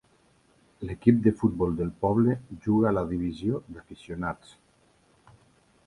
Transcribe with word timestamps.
L'equip 0.87 1.19
de 1.27 1.33
futbol 1.41 1.75
del 1.81 1.91
poble 2.05 2.37
juga 2.65 2.91
a 2.91 2.95
la 2.99 3.05
divisió 3.13 3.63
d'aficionats. 3.77 4.57